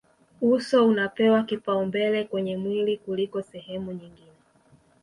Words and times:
uso 0.41 0.87
unapewa 0.87 1.43
kipaumbele 1.43 2.23
kwenye 2.23 2.57
mwili 2.57 2.97
kuliko 2.97 3.41
sehemu 3.41 3.91
nyingine 3.91 4.37